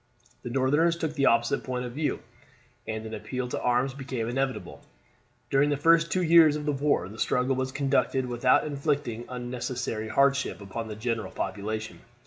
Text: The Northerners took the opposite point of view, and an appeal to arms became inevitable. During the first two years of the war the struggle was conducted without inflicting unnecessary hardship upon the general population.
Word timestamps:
The 0.41 0.49
Northerners 0.49 0.95
took 0.97 1.13
the 1.13 1.27
opposite 1.27 1.63
point 1.63 1.85
of 1.85 1.91
view, 1.91 2.21
and 2.87 3.05
an 3.05 3.13
appeal 3.13 3.47
to 3.49 3.61
arms 3.61 3.93
became 3.93 4.27
inevitable. 4.27 4.81
During 5.51 5.69
the 5.69 5.77
first 5.77 6.11
two 6.11 6.23
years 6.23 6.55
of 6.55 6.65
the 6.65 6.71
war 6.71 7.07
the 7.07 7.19
struggle 7.19 7.55
was 7.55 7.71
conducted 7.71 8.25
without 8.25 8.65
inflicting 8.65 9.25
unnecessary 9.29 10.07
hardship 10.07 10.59
upon 10.59 10.87
the 10.87 10.95
general 10.95 11.29
population. 11.29 11.99